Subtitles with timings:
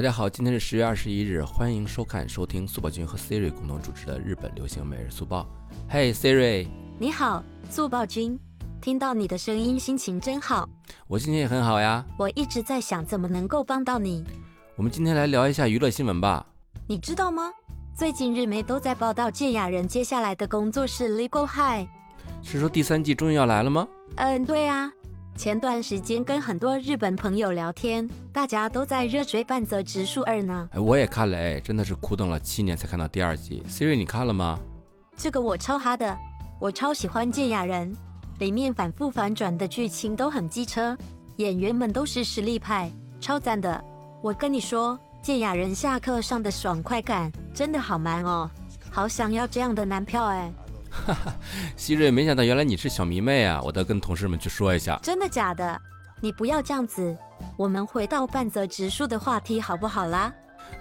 [0.00, 5.46] 大家好，今天是十月二十一日，欢迎收看、收听速报君和 Siri 共同主持的日本流行每日速报。
[5.90, 6.66] 嘿，Siri，
[6.98, 8.40] 你好，速报君，
[8.80, 10.66] 听到你的声音，心情真好。
[11.06, 12.02] 我心情也很好呀。
[12.18, 14.24] 我一直在想怎么能够帮到你。
[14.74, 16.46] 我们今天来聊一下娱乐新闻吧。
[16.88, 17.52] 你知道吗？
[17.94, 21.86] 最近日媒都在报道健雅人接下来的工作是 Legal High，
[22.42, 23.86] 是说第三季终于要来了吗？
[24.16, 24.90] 嗯，对啊。
[25.36, 30.68] 前段时间跟很多日本朋友聊天，大家都在热追《半泽直树二》呢。
[30.72, 33.62] 哎，我也看了，哎，真的是苦等了七年才看到第二集。
[33.66, 34.58] Siri，你看了吗？
[35.16, 36.16] 这个我超哈的，
[36.60, 37.94] 我超喜欢芥雅人，
[38.38, 40.96] 里面反复反转的剧情都很机车，
[41.36, 43.82] 演员们都是实力派，超赞的。
[44.22, 48.50] 我跟你说，芥雅人下课上的爽快感真的好满哦，
[48.90, 50.52] 好想要这样的男票哎。
[50.90, 51.34] 哈哈，
[51.76, 53.60] 希瑞，没想到原来你是小迷妹啊！
[53.62, 54.98] 我得跟同事们去说一下。
[55.02, 55.80] 真的假的？
[56.20, 57.16] 你不要这样子。
[57.56, 60.32] 我们回到半泽直树的话题好不好啦？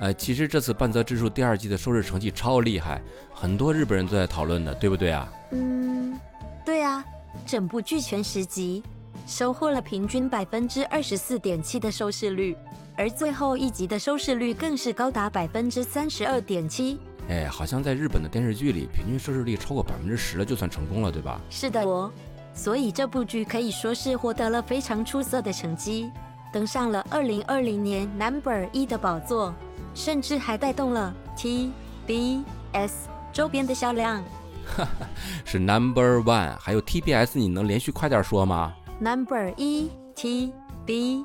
[0.00, 3.00] 呃，其实这次半泽直树第二季的收视成绩超厉害，
[3.32, 5.28] 很多日本人都在讨论的，对不对啊？
[5.52, 6.18] 嗯，
[6.64, 7.04] 对啊，
[7.46, 8.82] 整部剧全十集，
[9.26, 12.56] 收获了平均百分之二十四点七的收视率，
[12.96, 16.98] 而最后一集的收视率更是高达百分之三十二点七。
[17.28, 21.38] 哎，好像在日本的电视剧里，平均收视率超过百分之十了，就算成功了，对吧？
[21.50, 22.10] 是的，我，
[22.54, 26.10] 所以这部剧可以说是获得了非常出色的成绩，
[26.52, 29.54] 登上了二零二零年 Number 一的宝座，
[29.92, 32.92] 甚至还带动了 TBS
[33.30, 34.24] 周边的销量。
[34.64, 35.06] 哈哈，
[35.44, 41.24] 是 Number One，还有 TBS，你能连续快点说吗？Number 一 TBS。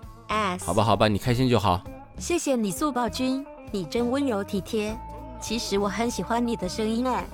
[0.66, 1.82] 好吧，好吧，你开心就好。
[2.18, 4.94] 谢谢你，速报君，你真温柔体贴。
[5.44, 7.26] 其实我很喜欢你的声音哎，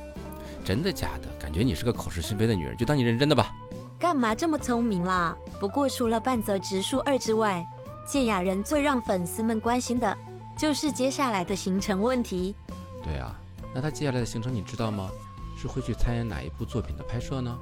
[0.66, 1.30] 真的假的？
[1.40, 3.54] 感觉你是个口是心非的女人，就当你认真的吧。
[4.00, 5.38] 干嘛这么聪明啦？
[5.60, 7.64] 不过除了半泽直树二之外，
[8.08, 10.18] 芥雅人最让粉丝们关心的
[10.58, 12.56] 就是接下来的行程问题。
[13.04, 13.40] 对啊，
[13.76, 15.08] 那他接下来的行程你知道吗？
[15.56, 17.56] 是会去参演哪一部作品的拍摄呢？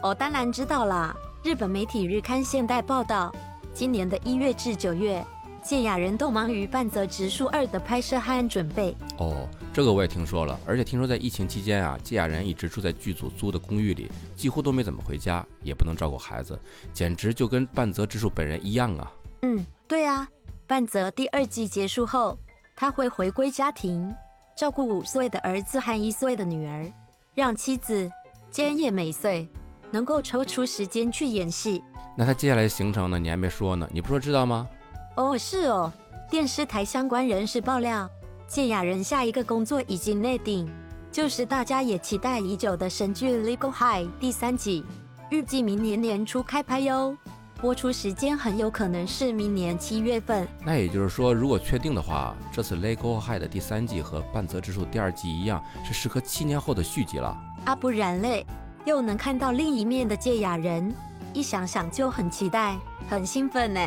[0.00, 1.12] 我当然知道啦。
[1.42, 3.34] 日本媒体日刊现代报道，
[3.74, 5.26] 今年的一月至九月。
[5.66, 8.96] 芥雅人都忙于《半泽直树二》的拍摄和准备。
[9.18, 16.56] 哦，这个我也听说了，而且听说在疫情期间啊，芥雅人一直住在剧组租的公寓里，几乎都没怎么回家，也不能照顾孩子，
[16.92, 19.12] 简直就跟半泽直树本人一样啊。
[19.42, 20.28] 嗯，对啊，
[20.68, 22.38] 半泽第二季结束后，
[22.76, 24.14] 他会回归家庭，
[24.56, 26.88] 照顾五岁的儿子和一岁的女儿，
[27.34, 28.08] 让妻子
[28.52, 29.48] 菅野美穗
[29.90, 31.82] 能够抽出时间去演戏。
[32.16, 33.18] 那他接下来的行程呢？
[33.18, 34.68] 你还没说呢，你不说知道吗？
[35.16, 35.90] 哦，是哦，
[36.30, 38.08] 电视台相关人士爆料，
[38.46, 40.68] 芥雅人下一个工作已经内定，
[41.10, 44.84] 就是大家也期待已久的神剧《Legal High》第三季，
[45.30, 47.16] 预计明年年初开拍哟。
[47.58, 50.46] 播出时间很有可能是明年七月份。
[50.62, 57.34] 那也就是说，如果确定的话，这次《Legal High》的第三季和《半泽直树》第二季一样，是时隔七年后的续集了。
[57.64, 58.46] 啊，不然嘞，
[58.84, 60.94] 又能看到另一面的芥雅人，
[61.32, 62.76] 一想想就很期待，
[63.08, 63.80] 很兴奋呢。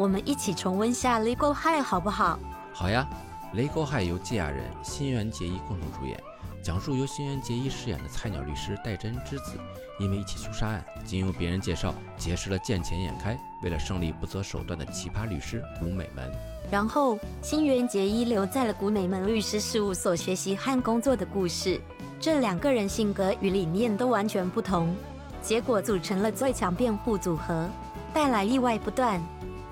[0.00, 2.38] 我们一起重温下《Legal High》好不好？
[2.72, 3.06] 好呀，
[3.54, 6.18] 《Legal High》由芥雅人、新垣结衣共同主演，
[6.62, 9.60] 讲述由新垣结衣饰演的菜鸟律师戴真之子，
[9.98, 16.32] 因为一起凶杀案，经由别人介绍结识了见钱眼开、为了胜利不择手段的奇葩律师古美门。
[16.70, 21.78] 然后，新垣结衣留在了古美门律师事务所学习和工作的故事。
[22.18, 24.96] 这两个人性格与理念都完全不同，
[25.42, 27.68] 结果组成了最强辩护组合，
[28.14, 29.20] 带来意外不断。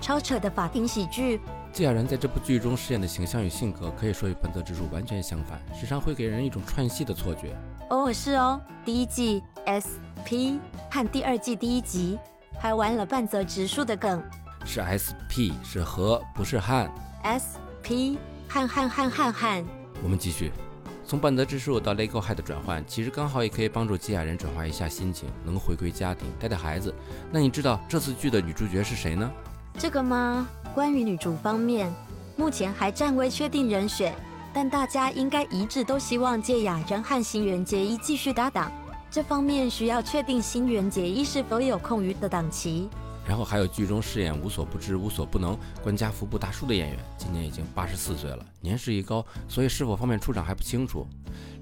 [0.09, 1.39] 超扯的法庭喜剧，
[1.71, 7.55] 纪雅人在这部剧中饰演的形象与性格可以说与本泽直树完全相反，时常会给人一种串戏的错觉。
[7.91, 10.59] 哦，是哦，第一季 S P
[10.89, 12.17] 和第二季第一集
[12.59, 14.19] 还玩了半泽直树的梗，
[14.65, 16.91] 是 S P 是和不是汉
[17.21, 19.63] S P 汉汉汉汉汉。
[20.01, 20.51] 我们继续，
[21.05, 26.91] 从半泽直树到 Legal High 的转换，其实刚好也可以帮助纪雅人转化一下心情，能回归家庭带带孩子。
[27.31, 29.31] 那你知道这次剧的女主角是谁呢？
[29.79, 30.45] 这个吗？
[30.75, 31.89] 关于女主方面，
[32.35, 34.13] 目前还暂未确定人选，
[34.53, 38.69] 但大家应该一致都希望借雅人和新垣结衣继续搭档。
[39.09, 42.89] 这方面需要确定新垣结衣是否有空余的档期。
[43.25, 51.07] 然后还有剧中饰演无所不知、无所不能、官家服部大叔的演员，今年已经八十四岁了，年事已高，所以是否方便出场还不清楚。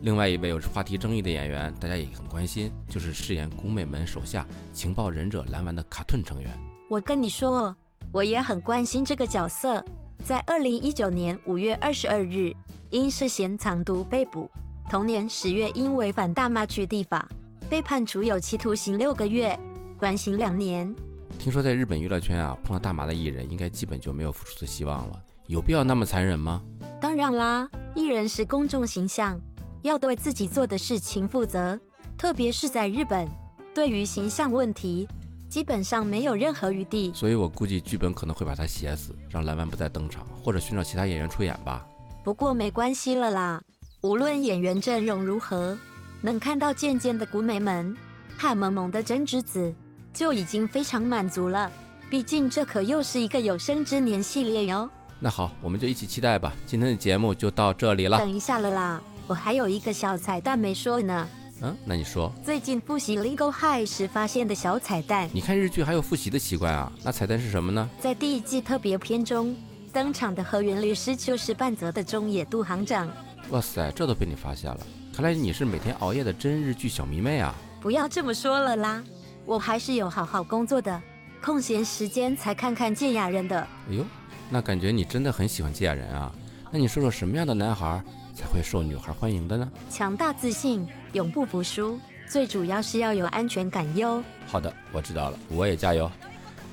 [0.02, 4.44] 另外一位有着话题争议的演员，大家也很关心，就是饰演宫美门手下
[4.74, 6.52] 情报忍者蓝丸的卡顿成员。
[6.90, 7.76] 我跟你说。
[8.12, 9.84] 我也很关心这个角色，
[10.24, 12.54] 在二零一九年五月二十二日
[12.90, 14.50] 因涉嫌藏毒被捕，
[14.90, 17.28] 同年十月因违反大麻取缔法
[17.70, 19.58] 被判处有期徒刑六个月，
[19.98, 20.94] 缓刑两年。
[21.38, 26.62] 听说在日本娱乐圈啊，碰到大麻的艺人应该基本就没有复出的希望了，有必要那么残忍吗？
[27.00, 29.40] 当然啦，艺人是公众形象，
[29.84, 31.80] 要对自己做的事情负责，
[32.18, 33.28] 特别是在日本，
[33.76, 35.08] 对于形象问题，
[35.50, 37.12] 基本上没有任何余地。
[37.14, 41.86] 所以我估计剧本可能会把他写死，让蓝湾不再登场，或者寻找其他演员出演吧。
[42.24, 43.62] 不过没关系了啦，
[44.02, 45.78] 无论演员阵容如何，
[46.22, 47.96] 能看到渐渐的古美门
[48.38, 49.74] 和萌萌的真之子，
[50.14, 51.72] 就已经非常满足了。
[52.10, 54.90] 毕竟这可又是一个有生之年系列哟。
[55.20, 56.54] 那好，我们就一起期待吧。
[56.66, 58.18] 今天的节目就到这里了。
[58.18, 61.28] 等一下了啦，我还有一个小彩蛋没说呢。
[61.62, 65.28] 嗯，那你说，最近复习《Legal High》时发现的小彩蛋。
[65.34, 66.92] 你看日剧还有复习的习惯啊？
[67.04, 67.90] 那彩蛋是什么呢？
[68.00, 69.56] 在第一季特别篇中
[69.92, 73.10] 登场的河原律师就是半泽的中野渡行长。
[73.50, 74.80] 哇塞，这都被你发现了！
[75.14, 77.56] 看来你是每天熬夜的真日剧小迷妹啊！
[77.82, 79.04] 不要这么说了啦，
[79.46, 81.02] 我还是有好好工作的，
[81.42, 83.60] 空闲时间才看看健雅人的。
[83.90, 84.06] 哎呦。
[84.50, 86.32] 那感觉你真的很喜欢芥雅人啊？
[86.72, 88.02] 那你说说什么样的男孩
[88.38, 89.68] 才会受女孩欢迎的呢？
[89.90, 92.00] 强大自信，永不服输，
[92.30, 94.24] 最主要是要有安全感哟。
[94.46, 96.10] 好的，我知道了，我也加油。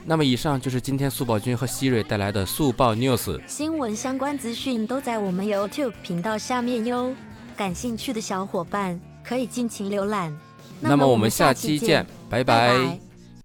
[0.04, 7.14] 那么以上就是今天速报君和希瑞带来的速报 news 新闻相关资讯都在我们 YouTube 频道下面哟，
[7.56, 10.36] 感兴趣的小伙伴可以尽情浏览。
[10.80, 13.13] 那么我们下期见，拜拜。